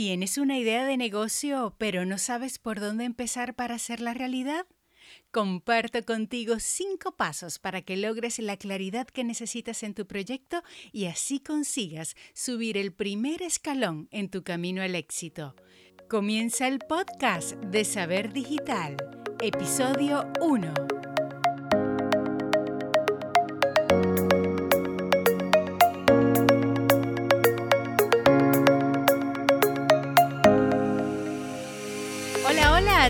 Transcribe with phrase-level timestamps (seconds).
[0.00, 4.64] ¿Tienes una idea de negocio pero no sabes por dónde empezar para hacerla realidad?
[5.30, 11.04] Comparto contigo cinco pasos para que logres la claridad que necesitas en tu proyecto y
[11.04, 15.54] así consigas subir el primer escalón en tu camino al éxito.
[16.08, 18.96] Comienza el podcast de Saber Digital,
[19.42, 20.89] episodio 1.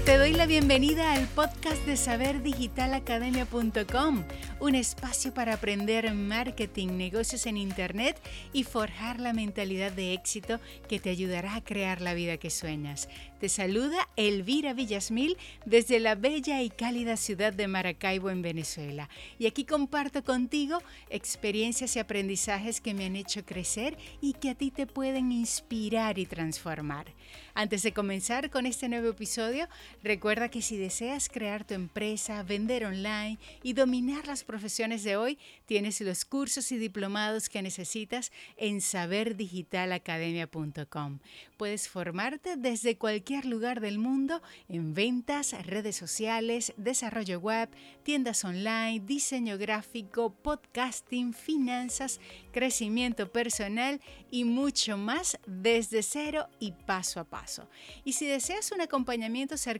[0.04, 4.24] Te doy la bienvenida al podcast de saberdigitalacademia.com,
[4.60, 8.16] un espacio para aprender marketing, negocios en Internet
[8.52, 10.58] y forjar la mentalidad de éxito
[10.88, 13.08] que te ayudará a crear la vida que sueñas.
[13.40, 19.08] Te saluda Elvira Villasmil desde la bella y cálida ciudad de Maracaibo en Venezuela.
[19.38, 24.54] Y aquí comparto contigo experiencias y aprendizajes que me han hecho crecer y que a
[24.54, 27.06] ti te pueden inspirar y transformar.
[27.54, 29.68] Antes de comenzar con este nuevo episodio,
[30.02, 35.38] recuerda que si deseas crear tu empresa, vender online y dominar las profesiones de hoy,
[35.66, 41.20] tienes los cursos y diplomados que necesitas en saberdigitalacademia.com.
[41.56, 47.68] Puedes formarte desde cualquier lugar del mundo en ventas, redes sociales, desarrollo web,
[48.02, 52.20] tiendas online, diseño gráfico, podcasting, finanzas,
[52.52, 57.68] crecimiento personal y mucho más desde cero y paso a paso.
[58.04, 59.79] Y si deseas un acompañamiento cercano,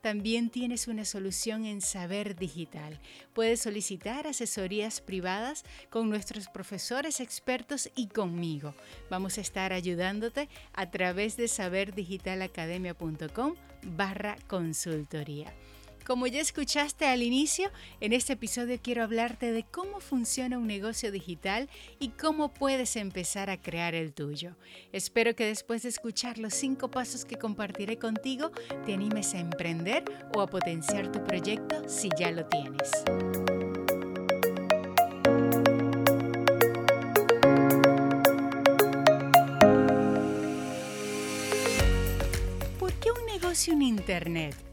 [0.00, 2.98] también tienes una solución en Saber Digital.
[3.34, 8.74] Puedes solicitar asesorías privadas con nuestros profesores expertos y conmigo.
[9.10, 12.94] Vamos a estar ayudándote a través de Saber Digital Academia
[13.82, 15.52] barra consultoría.
[16.08, 17.70] Como ya escuchaste al inicio,
[18.00, 23.50] en este episodio quiero hablarte de cómo funciona un negocio digital y cómo puedes empezar
[23.50, 24.56] a crear el tuyo.
[24.90, 28.52] Espero que después de escuchar los cinco pasos que compartiré contigo,
[28.86, 30.02] te animes a emprender
[30.34, 32.90] o a potenciar tu proyecto si ya lo tienes.
[43.66, 44.67] un Internet?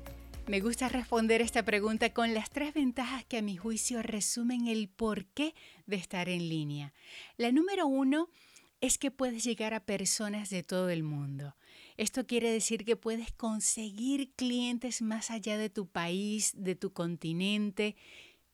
[0.48, 4.90] Me gusta responder esta pregunta con las tres ventajas que a mi juicio resumen el
[4.90, 5.56] porqué
[5.88, 6.94] de estar en línea.
[7.36, 8.30] La número uno
[8.80, 11.56] es que puedes llegar a personas de todo el mundo.
[11.98, 17.96] Esto quiere decir que puedes conseguir clientes más allá de tu país, de tu continente.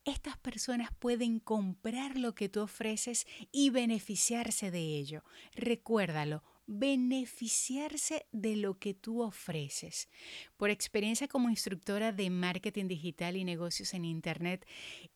[0.05, 5.25] Estas personas pueden comprar lo que tú ofreces y beneficiarse de ello.
[5.55, 10.09] Recuérdalo, beneficiarse de lo que tú ofreces.
[10.57, 14.65] Por experiencia como instructora de marketing digital y negocios en Internet,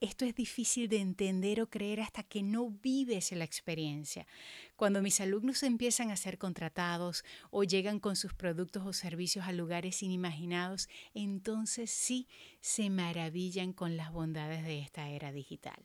[0.01, 4.27] esto es difícil de entender o creer hasta que no vives la experiencia.
[4.75, 9.53] Cuando mis alumnos empiezan a ser contratados o llegan con sus productos o servicios a
[9.53, 12.27] lugares inimaginados, entonces sí
[12.61, 15.83] se maravillan con las bondades de esta era digital.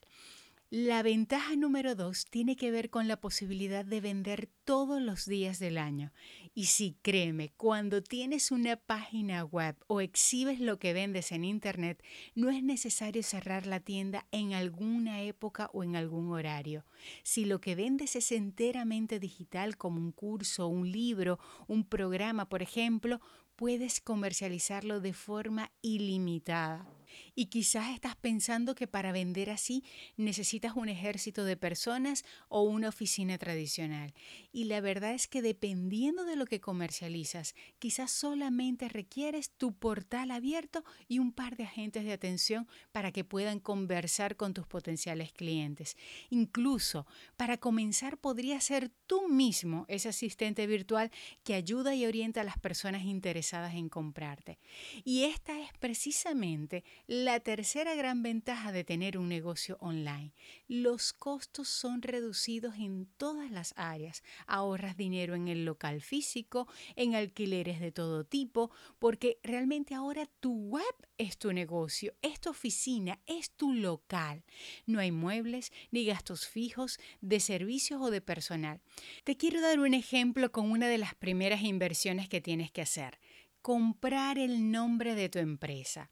[0.72, 5.58] La ventaja número dos tiene que ver con la posibilidad de vender todos los días
[5.58, 6.12] del año.
[6.54, 12.04] Y sí, créeme, cuando tienes una página web o exhibes lo que vendes en Internet,
[12.36, 16.86] no es necesario cerrar la tienda en alguna época o en algún horario.
[17.24, 22.62] Si lo que vendes es enteramente digital, como un curso, un libro, un programa, por
[22.62, 23.20] ejemplo,
[23.56, 26.86] puedes comercializarlo de forma ilimitada.
[27.34, 29.84] Y quizás estás pensando que para vender así
[30.16, 34.12] necesitas un ejército de personas o una oficina tradicional.
[34.52, 40.30] Y la verdad es que dependiendo de lo que comercializas, quizás solamente requieres tu portal
[40.30, 45.32] abierto y un par de agentes de atención para que puedan conversar con tus potenciales
[45.32, 45.96] clientes.
[46.30, 47.06] Incluso
[47.36, 51.10] para comenzar podría ser tú mismo ese asistente virtual
[51.44, 54.58] que ayuda y orienta a las personas interesadas en comprarte.
[55.04, 60.32] Y esta es precisamente la tercera gran ventaja de tener un negocio online.
[60.68, 64.22] Los costos son reducidos en todas las áreas.
[64.46, 68.70] Ahorras dinero en el local físico, en alquileres de todo tipo,
[69.00, 70.84] porque realmente ahora tu web
[71.18, 74.44] es tu negocio, es tu oficina, es tu local.
[74.86, 78.82] No hay muebles ni gastos fijos de servicios o de personal.
[79.24, 83.18] Te quiero dar un ejemplo con una de las primeras inversiones que tienes que hacer.
[83.62, 86.08] Comprar el nombre de tu empresa.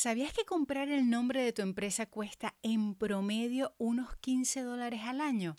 [0.00, 5.20] ¿Sabías que comprar el nombre de tu empresa cuesta en promedio unos 15 dólares al
[5.20, 5.56] año?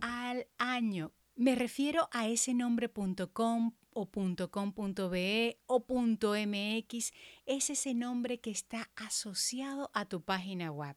[0.00, 1.12] Al año.
[1.34, 7.12] Me refiero a ese nombre.com o .com.be o .mx.
[7.46, 10.96] Es ese nombre que está asociado a tu página web.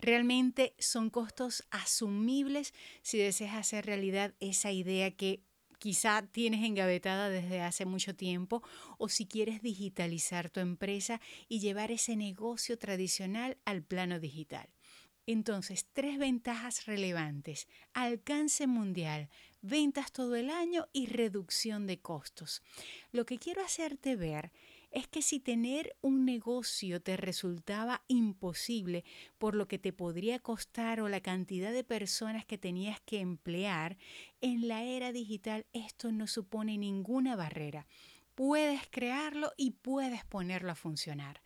[0.00, 5.44] Realmente son costos asumibles si deseas hacer realidad esa idea que
[5.78, 8.62] quizá tienes engavetada desde hace mucho tiempo
[8.98, 14.68] o si quieres digitalizar tu empresa y llevar ese negocio tradicional al plano digital.
[15.26, 17.66] Entonces, tres ventajas relevantes.
[17.94, 19.28] Alcance mundial,
[19.60, 22.62] ventas todo el año y reducción de costos.
[23.10, 24.52] Lo que quiero hacerte ver
[25.08, 29.04] que si tener un negocio te resultaba imposible
[29.38, 33.96] por lo que te podría costar o la cantidad de personas que tenías que emplear,
[34.40, 37.86] en la era digital esto no supone ninguna barrera.
[38.34, 41.40] Puedes crearlo y puedes ponerlo a funcionar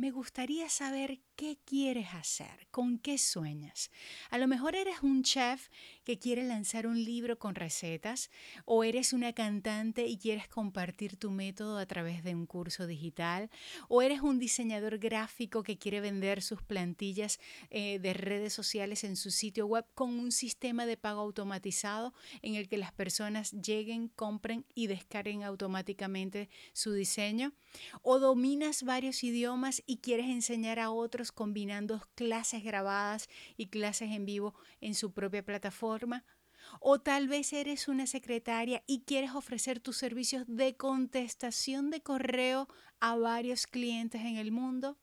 [0.00, 3.90] me gustaría saber qué quieres hacer, con qué sueñas.
[4.28, 5.70] A lo mejor eres un chef
[6.04, 8.30] que quiere lanzar un libro con recetas
[8.66, 13.48] o eres una cantante y quieres compartir tu método a través de un curso digital
[13.88, 17.40] o eres un diseñador gráfico que quiere vender sus plantillas
[17.70, 22.54] eh, de redes sociales en su sitio web con un sistema de pago automatizado en
[22.54, 27.54] el que las personas lleguen, compren y descarguen automáticamente su diseño
[28.02, 34.24] o dominas varios idiomas y quieres enseñar a otros combinando clases grabadas y clases en
[34.24, 36.24] vivo en su propia plataforma.
[36.80, 42.68] O tal vez eres una secretaria y quieres ofrecer tus servicios de contestación de correo
[43.00, 44.98] a varios clientes en el mundo.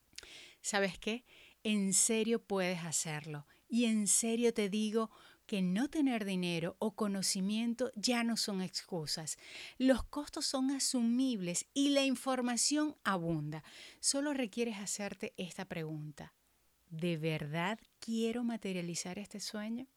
[0.61, 1.25] ¿Sabes qué?
[1.63, 3.45] En serio puedes hacerlo.
[3.67, 5.09] Y en serio te digo,
[5.47, 9.37] que no tener dinero o conocimiento ya no son excusas.
[9.79, 13.63] Los costos son asumibles y la información abunda.
[13.99, 16.35] Solo requieres hacerte esta pregunta.
[16.89, 19.87] ¿De verdad quiero materializar este sueño?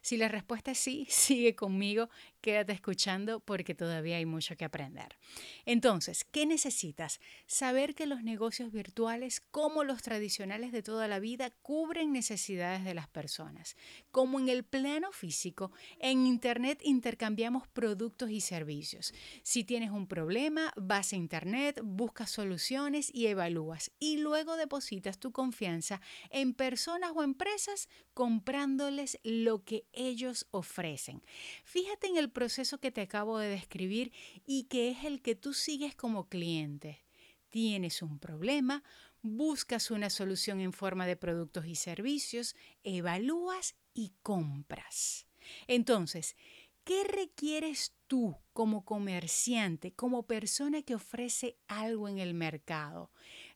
[0.00, 2.08] Si la respuesta es sí, sigue conmigo,
[2.40, 5.16] quédate escuchando porque todavía hay mucho que aprender.
[5.64, 7.20] Entonces, ¿qué necesitas?
[7.46, 12.94] Saber que los negocios virtuales, como los tradicionales de toda la vida, cubren necesidades de
[12.94, 13.76] las personas.
[14.10, 19.14] Como en el plano físico, en Internet intercambiamos productos y servicios.
[19.42, 23.92] Si tienes un problema, vas a Internet, buscas soluciones y evalúas.
[23.98, 29.18] Y luego depositas tu confianza en personas o empresas comprándoles
[29.62, 31.22] que ellos ofrecen.
[31.64, 34.12] Fíjate en el proceso que te acabo de describir
[34.44, 37.04] y que es el que tú sigues como cliente.
[37.48, 38.82] Tienes un problema,
[39.22, 45.26] buscas una solución en forma de productos y servicios, evalúas y compras.
[45.66, 46.36] Entonces,
[46.84, 53.10] ¿qué requieres tú como comerciante, como persona que ofrece algo en el mercado?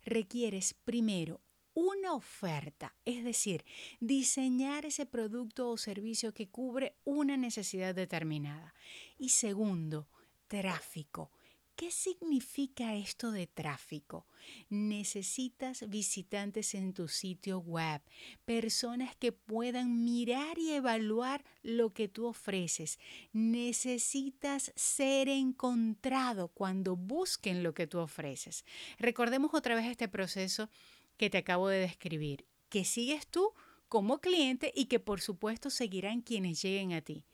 [0.05, 1.41] Requieres primero
[1.77, 3.63] una oferta, es decir,
[4.01, 8.75] diseñar ese producto o servicio que cubre una necesidad determinada.
[9.19, 10.09] Y segundo,
[10.49, 11.31] tráfico.
[11.77, 14.27] ¿Qué significa esto de tráfico?
[14.71, 18.01] Necesitas visitantes en tu sitio web,
[18.47, 22.99] personas que puedan mirar y evaluar lo que tú ofreces.
[23.35, 28.65] Necesitas ser encontrado cuando busquen lo que tú ofreces.
[28.99, 30.71] Recordemos otra vez este proceso
[31.17, 33.53] que te acabo de describir, que sigues tú
[33.89, 37.25] como cliente y que por supuesto seguirán quienes lleguen a ti.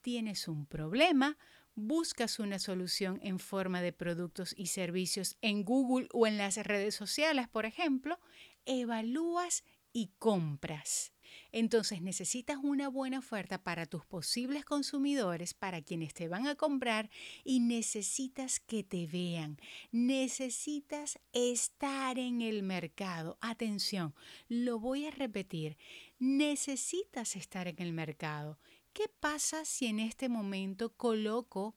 [0.00, 1.38] Tienes un problema,
[1.74, 6.94] buscas una solución en forma de productos y servicios en Google o en las redes
[6.94, 8.18] sociales, por ejemplo,
[8.66, 11.12] evalúas y compras.
[11.52, 17.10] Entonces necesitas una buena oferta para tus posibles consumidores, para quienes te van a comprar
[17.44, 19.58] y necesitas que te vean.
[19.90, 23.38] Necesitas estar en el mercado.
[23.40, 24.14] Atención,
[24.48, 25.76] lo voy a repetir.
[26.18, 28.58] Necesitas estar en el mercado.
[28.92, 31.74] ¿Qué pasa si en este momento coloco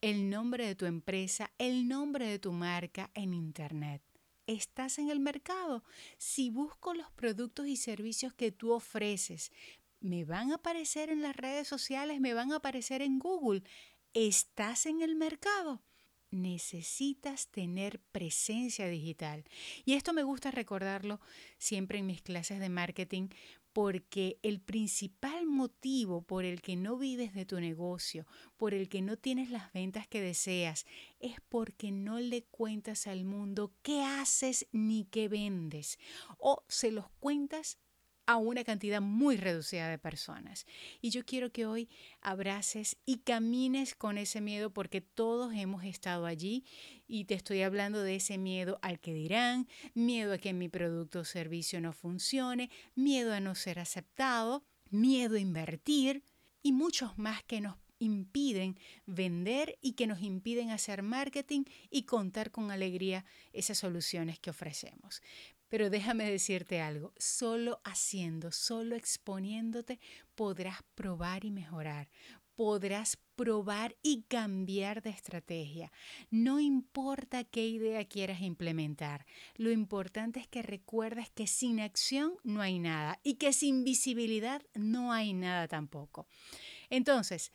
[0.00, 4.02] el nombre de tu empresa, el nombre de tu marca en Internet?
[4.48, 5.84] Estás en el mercado.
[6.16, 9.52] Si busco los productos y servicios que tú ofreces,
[10.00, 13.62] me van a aparecer en las redes sociales, me van a aparecer en Google.
[14.14, 15.82] ¿Estás en el mercado?
[16.30, 19.44] Necesitas tener presencia digital.
[19.84, 21.20] Y esto me gusta recordarlo
[21.58, 23.28] siempre en mis clases de marketing
[23.72, 29.02] porque el principal motivo por el que no vives de tu negocio, por el que
[29.02, 30.86] no tienes las ventas que deseas,
[31.20, 35.98] es porque no le cuentas al mundo qué haces ni qué vendes
[36.38, 37.78] o se los cuentas
[38.28, 40.66] a una cantidad muy reducida de personas.
[41.00, 41.88] Y yo quiero que hoy
[42.20, 46.66] abraces y camines con ese miedo porque todos hemos estado allí
[47.08, 51.20] y te estoy hablando de ese miedo al que dirán, miedo a que mi producto
[51.20, 56.22] o servicio no funcione, miedo a no ser aceptado, miedo a invertir
[56.62, 62.50] y muchos más que nos impiden vender y que nos impiden hacer marketing y contar
[62.50, 65.22] con alegría esas soluciones que ofrecemos.
[65.68, 70.00] Pero déjame decirte algo, solo haciendo, solo exponiéndote
[70.34, 72.08] podrás probar y mejorar.
[72.58, 75.92] Podrás probar y cambiar de estrategia.
[76.28, 82.60] No importa qué idea quieras implementar, lo importante es que recuerdes que sin acción no
[82.60, 86.26] hay nada y que sin visibilidad no hay nada tampoco.
[86.90, 87.52] Entonces,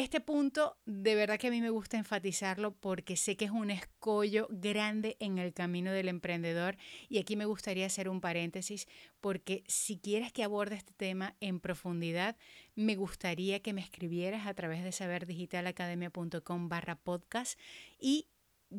[0.00, 3.70] este punto de verdad que a mí me gusta enfatizarlo porque sé que es un
[3.70, 6.78] escollo grande en el camino del emprendedor
[7.10, 8.88] y aquí me gustaría hacer un paréntesis
[9.20, 12.38] porque si quieres que aborde este tema en profundidad,
[12.80, 17.58] me gustaría que me escribieras a través de saberdigitalacademia.com barra podcast
[17.98, 18.26] y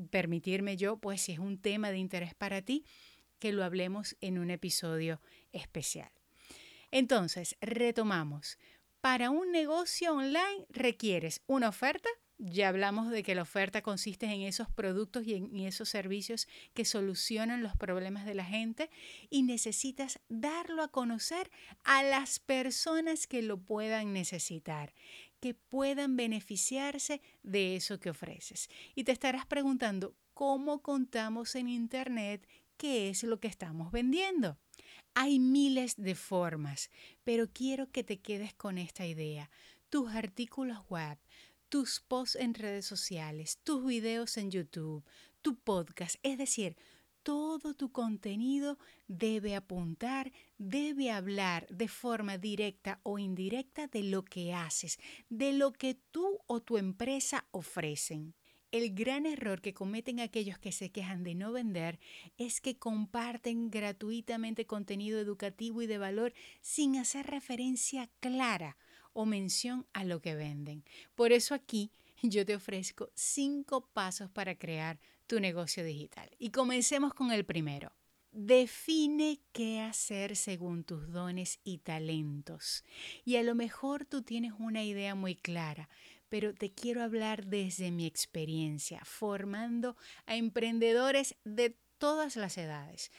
[0.09, 2.83] permitirme yo, pues si es un tema de interés para ti,
[3.37, 6.11] que lo hablemos en un episodio especial.
[6.89, 8.57] Entonces, retomamos.
[9.01, 12.09] Para un negocio online requieres una oferta.
[12.43, 16.85] Ya hablamos de que la oferta consiste en esos productos y en esos servicios que
[16.85, 18.89] solucionan los problemas de la gente
[19.29, 21.51] y necesitas darlo a conocer
[21.83, 24.95] a las personas que lo puedan necesitar,
[25.39, 28.71] que puedan beneficiarse de eso que ofreces.
[28.95, 34.57] Y te estarás preguntando, ¿cómo contamos en Internet qué es lo que estamos vendiendo?
[35.13, 36.89] Hay miles de formas,
[37.23, 39.51] pero quiero que te quedes con esta idea.
[39.91, 41.19] Tus artículos web,
[41.71, 45.05] tus posts en redes sociales, tus videos en YouTube,
[45.41, 46.75] tu podcast, es decir,
[47.23, 54.53] todo tu contenido debe apuntar, debe hablar de forma directa o indirecta de lo que
[54.53, 54.99] haces,
[55.29, 58.35] de lo que tú o tu empresa ofrecen.
[58.71, 62.01] El gran error que cometen aquellos que se quejan de no vender
[62.37, 68.75] es que comparten gratuitamente contenido educativo y de valor sin hacer referencia clara
[69.13, 70.83] o mención a lo que venden.
[71.15, 71.91] Por eso aquí
[72.21, 76.29] yo te ofrezco cinco pasos para crear tu negocio digital.
[76.39, 77.91] Y comencemos con el primero.
[78.33, 82.85] Define qué hacer según tus dones y talentos.
[83.25, 85.89] Y a lo mejor tú tienes una idea muy clara,
[86.29, 93.11] pero te quiero hablar desde mi experiencia, formando a emprendedores de todas las edades.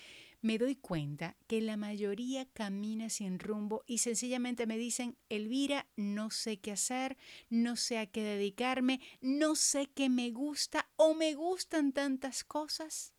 [0.42, 6.30] Me doy cuenta que la mayoría camina sin rumbo y sencillamente me dicen, Elvira, no
[6.30, 7.16] sé qué hacer,
[7.49, 13.14] no sé a qué dedicarme, no sé qué me gusta o me gustan tantas cosas.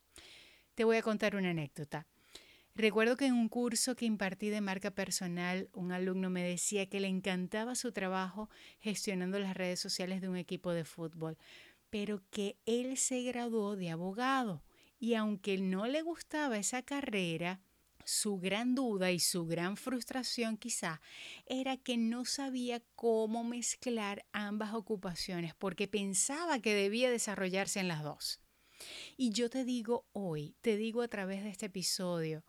[0.76, 2.08] Te voy a contar una anécdota.
[2.76, 7.00] Recuerdo que en un curso que impartí de marca personal, un alumno me decía que
[7.00, 8.50] le encantaba su trabajo
[8.82, 11.38] gestionando las redes sociales de un equipo de fútbol,
[11.90, 14.62] pero que él se graduó de abogado
[15.04, 17.60] y aunque no le gustaba esa carrera,
[18.06, 21.02] su gran duda y su gran frustración quizá
[21.46, 28.02] era que no sabía cómo mezclar ambas ocupaciones porque pensaba que debía desarrollarse en las
[28.02, 28.40] dos.
[29.18, 32.46] Y yo te digo hoy, te digo a través de este episodio,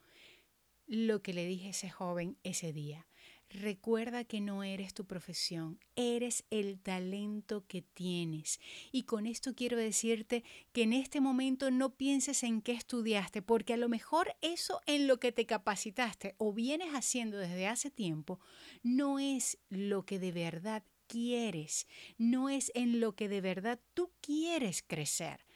[0.87, 3.09] lo que le dije a ese joven ese día.
[3.55, 8.59] Recuerda que no eres tu profesión, eres el talento que tienes.
[8.91, 10.43] Y con esto quiero decirte
[10.73, 15.07] que en este momento no pienses en qué estudiaste, porque a lo mejor eso en
[15.07, 18.41] lo que te capacitaste o vienes haciendo desde hace tiempo
[18.83, 21.87] no es lo que de verdad quieres,
[22.19, 25.47] no es en lo que de verdad tú quieres crecer.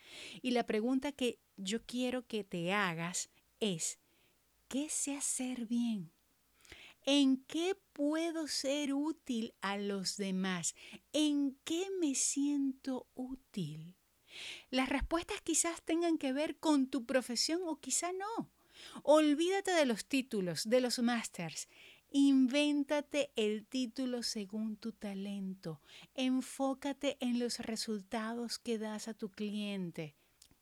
[0.41, 3.29] Y la pregunta que yo quiero que te hagas
[3.59, 3.99] es,
[4.69, 6.13] qué sé hacer bien?
[7.11, 10.75] ¿En qué puedo ser útil a los demás?
[11.15, 13.97] ¿En qué me siento útil?
[14.69, 18.51] Las respuestas quizás tengan que ver con tu profesión o quizá no.
[19.05, 21.71] Olvídate de los títulos, de los másters.
[22.11, 25.81] Invéntate el título según tu talento.
[26.13, 30.15] Enfócate en los resultados que das a tu cliente.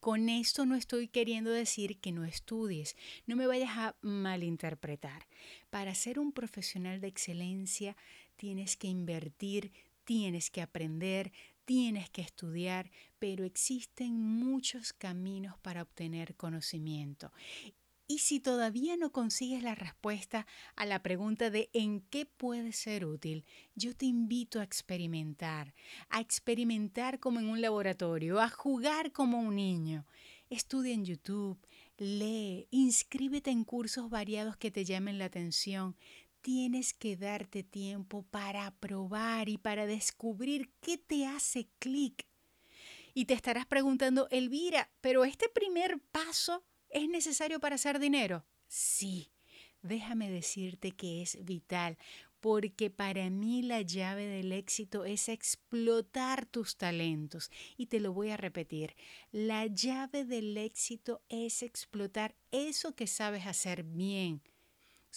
[0.07, 2.95] Con esto no estoy queriendo decir que no estudies,
[3.27, 5.27] no me vayas a malinterpretar.
[5.69, 7.97] Para ser un profesional de excelencia
[8.37, 9.73] tienes que invertir,
[10.05, 11.33] tienes que aprender,
[11.65, 17.33] tienes que estudiar, pero existen muchos caminos para obtener conocimiento.
[18.09, 20.47] Y si todavía no consigues la respuesta
[20.77, 23.45] a la pregunta de en qué puede ser útil,
[23.75, 25.75] yo te invito a experimentar,
[26.09, 30.07] a experimentar como en un laboratorio, a jugar como un niño.
[30.51, 31.59] Estudia en YouTube,
[31.99, 35.97] lee, inscríbete en cursos variados que te llamen la atención.
[36.43, 42.25] Tienes que darte tiempo para probar y para descubrir qué te hace clic.
[43.15, 46.63] Y te estarás preguntando, Elvira, pero este primer paso
[46.97, 48.43] ¿Es necesario para hacer dinero?
[48.69, 49.31] Sí,
[49.83, 51.99] déjame decirte que es vital,
[52.41, 57.51] porque para mí la llave del éxito es explotar tus talentos.
[57.77, 58.97] Y te lo voy a repetir,
[59.31, 64.41] la llave del éxito es explotar eso que sabes hacer bien.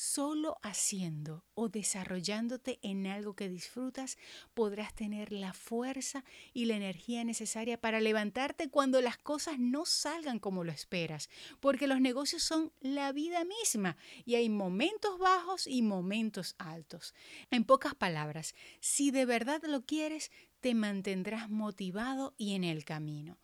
[0.01, 4.17] Solo haciendo o desarrollándote en algo que disfrutas
[4.53, 10.39] podrás tener la fuerza y la energía necesaria para levantarte cuando las cosas no salgan
[10.39, 11.29] como lo esperas,
[11.59, 17.13] porque los negocios son la vida misma y hay momentos bajos y momentos altos.
[17.51, 23.37] En pocas palabras, si de verdad lo quieres, te mantendrás motivado y en el camino.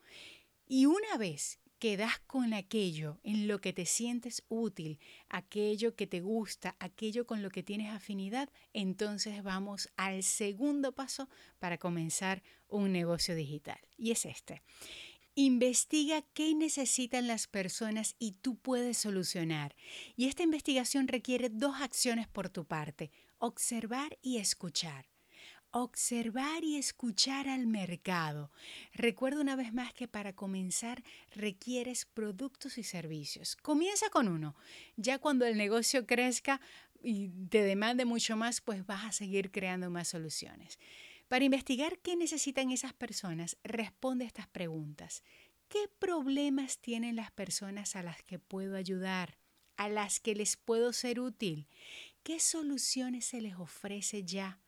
[0.69, 6.21] Y una vez quedas con aquello en lo que te sientes útil, aquello que te
[6.21, 11.29] gusta, aquello con lo que tienes afinidad, entonces vamos al segundo paso
[11.59, 13.79] para comenzar un negocio digital.
[13.97, 14.61] Y es este.
[15.35, 19.75] Investiga qué necesitan las personas y tú puedes solucionar.
[20.15, 25.14] Y esta investigación requiere dos acciones por tu parte, observar y escuchar
[25.77, 28.49] observar y escuchar al mercado.
[28.93, 31.03] Recuerda una vez más que para comenzar
[31.35, 33.57] requieres productos y servicios.
[33.57, 34.55] Comienza con uno.
[34.95, 36.61] Ya cuando el negocio crezca
[37.03, 40.79] y te demande mucho más, pues vas a seguir creando más soluciones.
[41.27, 45.23] Para investigar qué necesitan esas personas, responde estas preguntas.
[45.67, 49.39] ¿Qué problemas tienen las personas a las que puedo ayudar?
[49.75, 51.67] ¿A las que les puedo ser útil?
[52.23, 54.61] ¿Qué soluciones se les ofrece ya?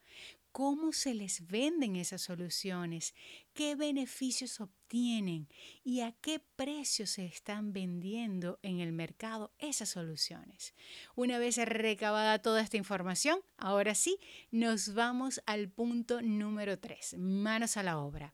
[0.52, 3.14] Cómo se les venden esas soluciones,
[3.54, 5.48] qué beneficios obtienen
[5.84, 10.74] y a qué precio se están vendiendo en el mercado esas soluciones.
[11.16, 14.18] Una vez recabada toda esta información, ahora sí,
[14.52, 18.34] nos vamos al punto número 3, manos a la obra.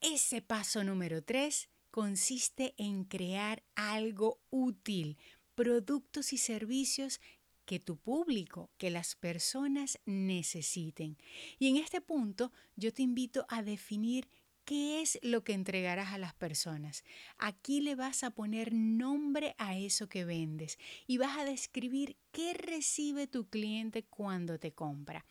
[0.00, 5.16] Ese paso número 3 consiste en crear algo útil,
[5.54, 7.20] productos y servicios
[7.64, 11.16] que tu público, que las personas necesiten.
[11.58, 14.28] Y en este punto yo te invito a definir
[14.64, 17.04] ¿Qué es lo que entregarás a las personas?
[17.36, 22.54] Aquí le vas a poner nombre a eso que vendes y vas a describir qué
[22.54, 25.26] recibe tu cliente cuando te compra.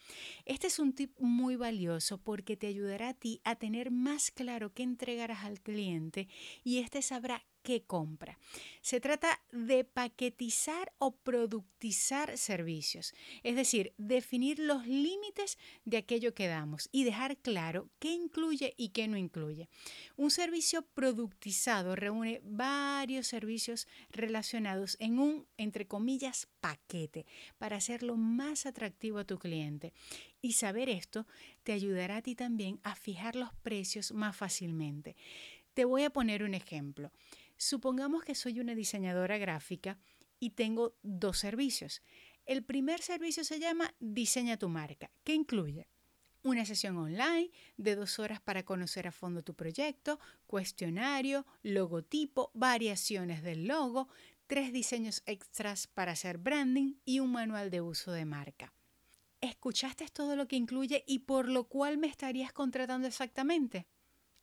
[0.46, 4.72] Este es un tip muy valioso porque te ayudará a ti a tener más claro
[4.72, 6.28] qué entregarás al cliente
[6.64, 8.38] y éste sabrá qué compra.
[8.82, 16.48] Se trata de paquetizar o productizar servicios, es decir, definir los límites de aquello que
[16.48, 19.70] damos y dejar claro qué incluye y qué no incluye.
[20.18, 27.26] Un servicio productizado reúne varios servicios relacionados en un, entre comillas, paquete
[27.58, 29.94] para hacerlo más atractivo a tu cliente.
[30.42, 31.26] Y saber esto
[31.64, 35.16] te ayudará a ti también a fijar los precios más fácilmente.
[35.74, 37.12] Te voy a poner un ejemplo.
[37.64, 39.98] Supongamos que soy una diseñadora gráfica
[40.38, 42.02] y tengo dos servicios.
[42.46, 45.88] El primer servicio se llama Diseña tu marca, que incluye
[46.44, 53.44] una sesión online de dos horas para conocer a fondo tu proyecto, cuestionario, logotipo, variaciones
[53.44, 54.10] del logo,
[54.48, 58.74] tres diseños extras para hacer branding y un manual de uso de marca.
[59.40, 63.88] ¿Escuchaste todo lo que incluye y por lo cual me estarías contratando exactamente?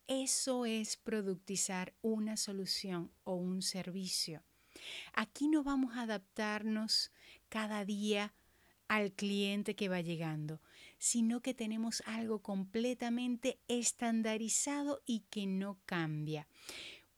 [0.06, 4.42] Eso es productizar una solución o un servicio.
[5.12, 7.12] Aquí no vamos a adaptarnos
[7.48, 8.32] cada día
[8.88, 10.60] al cliente que va llegando,
[10.98, 16.48] sino que tenemos algo completamente estandarizado y que no cambia.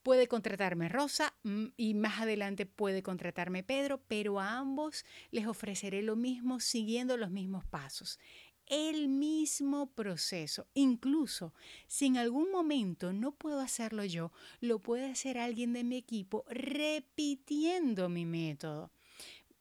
[0.03, 6.03] Puede contratarme Rosa mm, y más adelante puede contratarme Pedro, pero a ambos les ofreceré
[6.03, 8.19] lo mismo siguiendo los mismos pasos
[8.67, 10.67] el mismo proceso.
[10.75, 11.53] Incluso
[11.87, 16.45] si en algún momento no puedo hacerlo yo, lo puede hacer alguien de mi equipo
[16.49, 18.91] repitiendo mi método.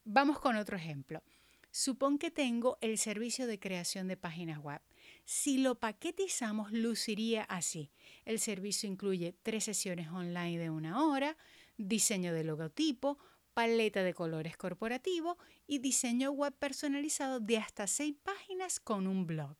[0.04, 1.22] Vamos con otro ejemplo.
[1.72, 4.82] Supón que tengo el servicio de creación de páginas web.
[5.26, 7.92] Si lo paquetizamos, luciría así.
[8.26, 11.38] El servicio incluye tres sesiones online de una hora,
[11.78, 13.18] diseño de logotipo,
[13.62, 19.56] paleta de colores corporativo y diseño web personalizado de hasta seis páginas con un blog.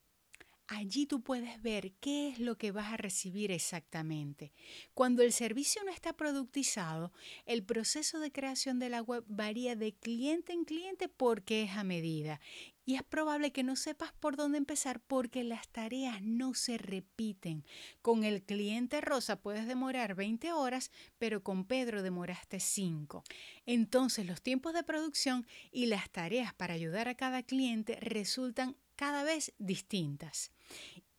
[0.74, 4.54] Allí tú puedes ver qué es lo que vas a recibir exactamente.
[4.94, 7.12] Cuando el servicio no está productizado,
[7.46, 11.84] el proceso de creación de la web varía de cliente en cliente porque es a
[11.84, 12.40] medida
[12.86, 17.66] y es probable que no sepas por dónde empezar porque las tareas no se repiten.
[18.02, 23.24] Con el cliente rosa puedes demorar 20 horas, pero con Pedro demoraste 5.
[23.66, 29.24] Entonces los tiempos de producción y las tareas para ayudar a cada cliente resultan cada
[29.24, 30.52] vez distintas.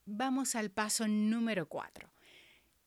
[0.07, 2.09] Vamos al paso número 4.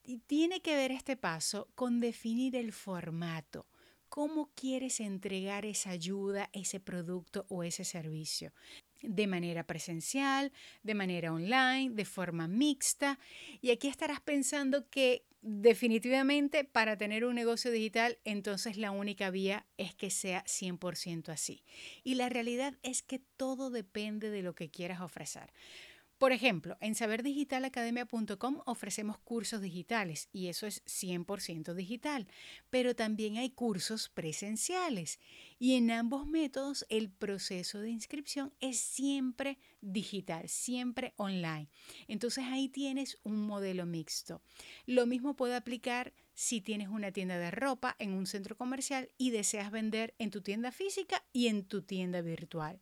[0.05, 3.67] Y tiene que ver este paso con definir el formato
[4.08, 8.53] cómo quieres entregar esa ayuda, ese producto o ese servicio.
[9.01, 10.53] De manera presencial,
[10.84, 13.19] de manera online, de forma mixta.
[13.62, 19.67] Y aquí estarás pensando que definitivamente para tener un negocio digital, entonces la única vía
[19.77, 21.63] es que sea 100% así.
[22.03, 25.53] Y la realidad es que todo depende de lo que quieras ofrecer.
[26.25, 32.27] Por ejemplo, en saberdigitalacademia.com ofrecemos cursos digitales y eso es 100% digital,
[32.71, 35.19] pero también hay cursos presenciales
[35.59, 41.69] y en ambos métodos el proceso de inscripción es siempre digital, siempre online.
[42.07, 44.41] Entonces ahí tienes un modelo mixto.
[44.88, 49.29] Lo mismo puede aplicar si tienes una tienda de ropa en un centro comercial y
[49.29, 52.81] deseas vender en tu tienda física y en tu tienda virtual.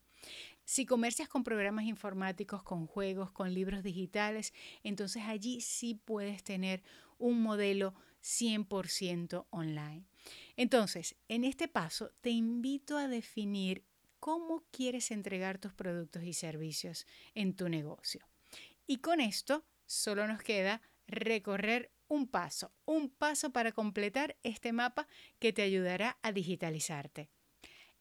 [0.65, 6.83] Si comercias con programas informáticos, con juegos, con libros digitales, entonces allí sí puedes tener
[7.17, 10.05] un modelo 100% online.
[10.55, 13.83] Entonces, en este paso te invito a definir
[14.19, 18.25] cómo quieres entregar tus productos y servicios en tu negocio.
[18.87, 25.07] Y con esto solo nos queda recorrer un paso, un paso para completar este mapa
[25.39, 27.29] que te ayudará a digitalizarte.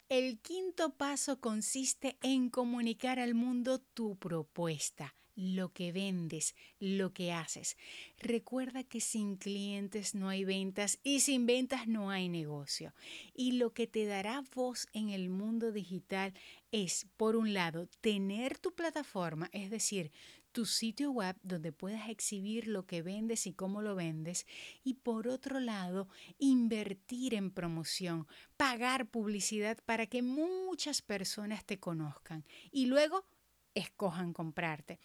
[0.09, 7.31] El quinto paso consiste en comunicar al mundo tu propuesta, lo que vendes, lo que
[7.31, 7.77] haces.
[8.19, 12.93] Recuerda que sin clientes no hay ventas y sin ventas no hay negocio.
[13.33, 16.33] Y lo que te dará voz en el mundo digital
[16.71, 20.11] es, por un lado, tener tu plataforma, es decir,
[20.53, 24.47] tu sitio web donde puedas exhibir lo que vendes y cómo lo vendes.
[24.83, 32.45] Y por otro lado, invertir en promoción, pagar publicidad para que muchas personas te conozcan
[32.71, 33.25] y luego
[33.73, 34.99] escojan comprarte.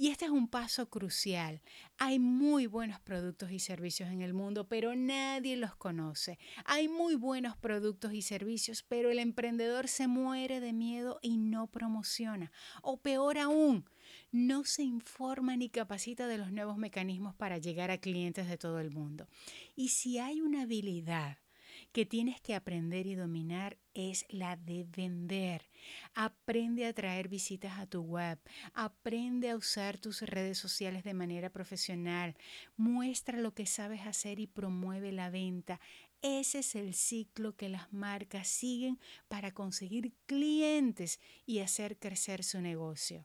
[0.00, 1.60] Y este es un paso crucial.
[1.96, 6.38] Hay muy buenos productos y servicios en el mundo, pero nadie los conoce.
[6.64, 11.66] Hay muy buenos productos y servicios, pero el emprendedor se muere de miedo y no
[11.66, 12.52] promociona.
[12.80, 13.86] O peor aún,
[14.30, 18.80] no se informa ni capacita de los nuevos mecanismos para llegar a clientes de todo
[18.80, 19.28] el mundo.
[19.74, 21.38] Y si hay una habilidad
[21.92, 25.70] que tienes que aprender y dominar es la de vender.
[26.14, 28.38] Aprende a traer visitas a tu web,
[28.74, 32.36] aprende a usar tus redes sociales de manera profesional,
[32.76, 35.80] muestra lo que sabes hacer y promueve la venta.
[36.20, 42.60] Ese es el ciclo que las marcas siguen para conseguir clientes y hacer crecer su
[42.60, 43.24] negocio.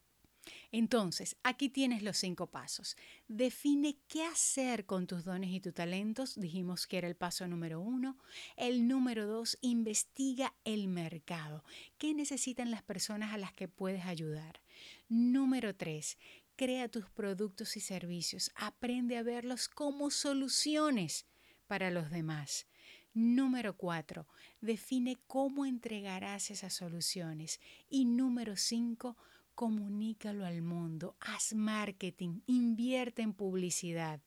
[0.76, 2.98] Entonces, aquí tienes los cinco pasos.
[3.28, 6.34] Define qué hacer con tus dones y tus talentos.
[6.34, 8.18] Dijimos que era el paso número uno.
[8.58, 11.64] El número dos, investiga el mercado.
[12.00, 14.62] ¿Qué necesitan las personas a las que puedes ayudar?
[15.10, 16.18] Número tres,
[16.56, 18.52] crea tus productos y servicios.
[18.56, 21.28] Aprende a verlos como soluciones
[21.68, 22.66] para los demás.
[23.14, 24.28] Número cuatro,
[24.60, 27.60] define cómo entregarás esas soluciones.
[27.92, 29.18] Y número cinco,
[29.56, 34.22] comunícalo al mundo, haz marketing, invierte en publicidad.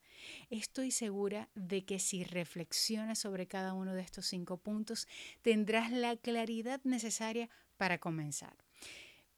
[0.49, 5.07] Estoy segura de que si reflexionas sobre cada uno de estos cinco puntos,
[5.41, 8.66] tendrás la claridad necesaria para comenzar.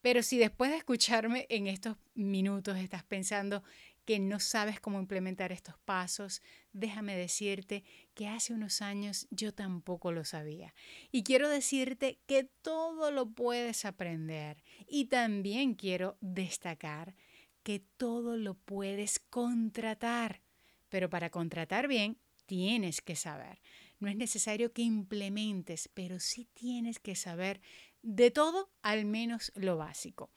[0.01, 3.63] Pero si después de escucharme en estos minutos estás pensando
[4.05, 6.41] que no sabes cómo implementar estos pasos,
[6.73, 7.83] déjame decirte
[8.15, 10.73] que hace unos años yo tampoco lo sabía.
[11.11, 14.63] Y quiero decirte que todo lo puedes aprender.
[14.87, 17.15] Y también quiero destacar
[17.61, 20.41] que todo lo puedes contratar.
[20.89, 23.61] Pero para contratar bien, tienes que saber.
[23.99, 27.61] No es necesario que implementes, pero sí tienes que saber
[28.01, 30.29] de todo, al menos lo básico.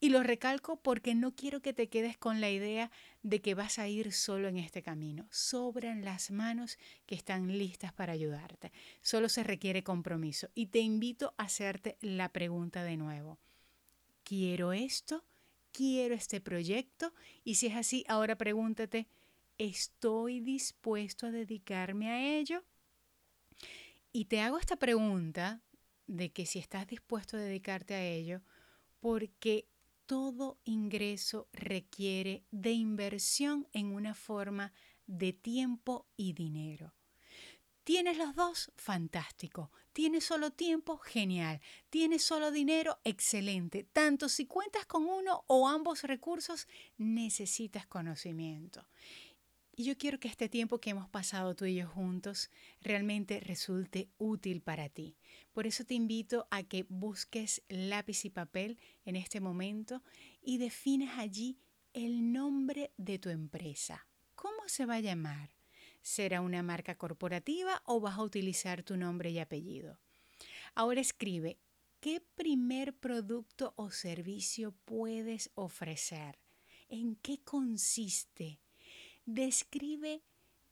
[0.00, 3.80] Y lo recalco porque no quiero que te quedes con la idea de que vas
[3.80, 5.26] a ir solo en este camino.
[5.30, 8.70] Sobran las manos que están listas para ayudarte.
[9.02, 10.50] Solo se requiere compromiso.
[10.54, 13.40] Y te invito a hacerte la pregunta de nuevo.
[14.22, 15.24] ¿Quiero esto?
[15.72, 17.12] ¿Quiero este proyecto?
[17.42, 19.08] Y si es así, ahora pregúntate,
[19.58, 22.62] ¿estoy dispuesto a dedicarme a ello?
[24.12, 25.60] Y te hago esta pregunta
[26.08, 28.42] de que si estás dispuesto a dedicarte a ello,
[28.98, 29.68] porque
[30.06, 34.72] todo ingreso requiere de inversión en una forma
[35.06, 36.94] de tiempo y dinero.
[37.84, 38.72] ¿Tienes los dos?
[38.76, 39.70] Fantástico.
[39.92, 40.98] ¿Tienes solo tiempo?
[40.98, 41.60] Genial.
[41.88, 42.98] ¿Tienes solo dinero?
[43.04, 43.84] Excelente.
[43.84, 46.68] Tanto si cuentas con uno o ambos recursos,
[46.98, 48.86] necesitas conocimiento.
[49.74, 54.10] Y yo quiero que este tiempo que hemos pasado tú y yo juntos realmente resulte
[54.18, 55.16] útil para ti.
[55.58, 60.04] Por eso te invito a que busques lápiz y papel en este momento
[60.40, 61.58] y definas allí
[61.94, 64.06] el nombre de tu empresa.
[64.36, 65.50] ¿Cómo se va a llamar?
[66.00, 69.98] ¿Será una marca corporativa o vas a utilizar tu nombre y apellido?
[70.76, 71.58] Ahora escribe,
[71.98, 76.38] ¿qué primer producto o servicio puedes ofrecer?
[76.88, 78.60] ¿En qué consiste?
[79.26, 80.22] describe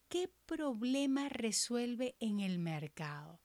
[0.09, 3.41] qué problema resuelve en el mercado.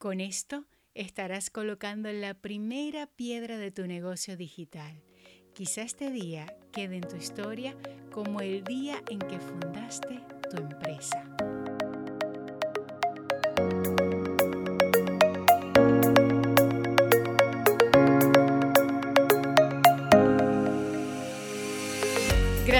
[0.00, 5.02] Con esto estarás colocando la primera piedra de tu negocio digital.
[5.52, 7.76] Quizá este día quede en tu historia
[8.10, 11.22] como el día en que fundaste tu empresa.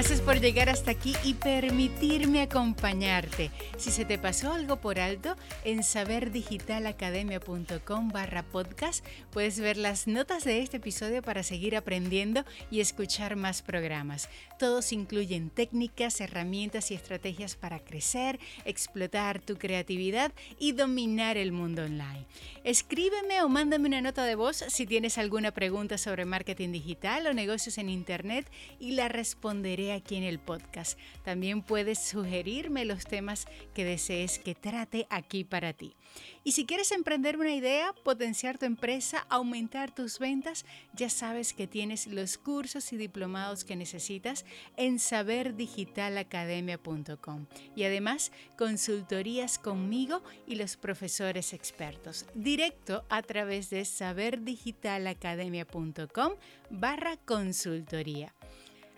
[0.01, 3.51] Gracias por llegar hasta aquí y permitirme acompañarte.
[3.77, 10.43] Si se te pasó algo por alto, en saberdigitalacademia.com barra podcast puedes ver las notas
[10.43, 14.27] de este episodio para seguir aprendiendo y escuchar más programas.
[14.57, 21.83] Todos incluyen técnicas, herramientas y estrategias para crecer, explotar tu creatividad y dominar el mundo
[21.83, 22.25] online.
[22.63, 27.35] Escríbeme o mándame una nota de voz si tienes alguna pregunta sobre marketing digital o
[27.35, 30.97] negocios en Internet y la responderé aquí en el podcast.
[31.23, 35.95] También puedes sugerirme los temas que desees que trate aquí para ti.
[36.43, 41.67] Y si quieres emprender una idea, potenciar tu empresa, aumentar tus ventas, ya sabes que
[41.67, 44.43] tienes los cursos y diplomados que necesitas
[44.75, 47.45] en saberdigitalacademia.com.
[47.75, 56.33] Y además, consultorías conmigo y los profesores expertos, directo a través de saberdigitalacademia.com
[56.69, 58.33] barra consultoría.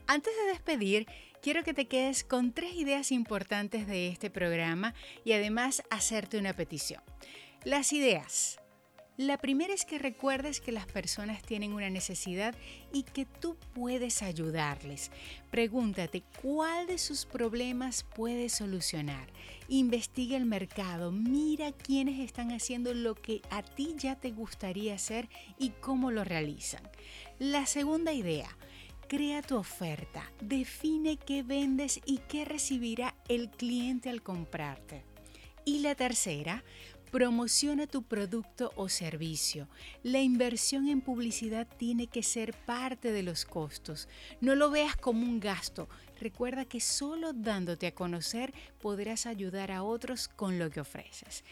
[0.08, 1.08] Antes de despedir,
[1.42, 6.54] quiero que te quedes con tres ideas importantes de este programa y además hacerte una
[6.54, 7.02] petición.
[7.64, 8.60] Las ideas.
[9.16, 12.56] La primera es que recuerdes que las personas tienen una necesidad
[12.92, 15.12] y que tú puedes ayudarles.
[15.52, 19.28] Pregúntate cuál de sus problemas puedes solucionar.
[19.68, 25.30] Investiga el mercado, mira quiénes están haciendo lo que a ti ya te gustaría hacer
[25.60, 26.82] y cómo lo realizan.
[27.38, 28.50] La segunda idea,
[29.14, 35.06] Crea tu oferta, define qué vendes y qué recibirá el cliente al comprarte.
[35.66, 36.64] Y la tercera,
[37.12, 39.70] promociona tu producto o servicio.
[40.02, 44.10] La inversión en publicidad tiene que ser parte de los costos.
[44.42, 45.88] No lo veas como un gasto.
[46.20, 51.44] Recuerda que solo dándote a conocer podrás ayudar a otros con lo que ofreces.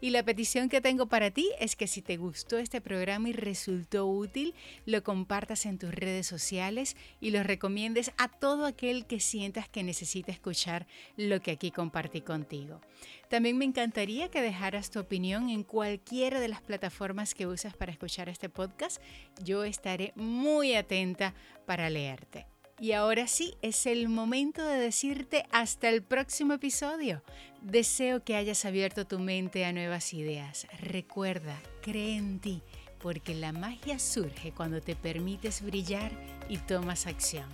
[0.00, 3.32] Y la petición que tengo para ti es que si te gustó este programa y
[3.32, 4.54] resultó útil,
[4.86, 9.82] lo compartas en tus redes sociales y lo recomiendes a todo aquel que sientas que
[9.82, 10.86] necesita escuchar
[11.16, 12.80] lo que aquí compartí contigo.
[13.28, 17.92] También me encantaría que dejaras tu opinión en cualquiera de las plataformas que usas para
[17.92, 19.02] escuchar este podcast.
[19.44, 21.34] Yo estaré muy atenta
[21.66, 22.46] para leerte.
[22.80, 27.22] Y ahora sí, es el momento de decirte hasta el próximo episodio.
[27.60, 30.66] Deseo que hayas abierto tu mente a nuevas ideas.
[30.80, 32.62] Recuerda, cree en ti,
[32.98, 36.10] porque la magia surge cuando te permites brillar
[36.48, 37.46] y tomas acción.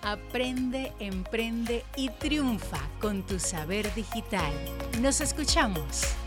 [0.00, 4.52] Aprende, emprende y triunfa con tu saber digital.
[5.02, 6.23] Nos escuchamos.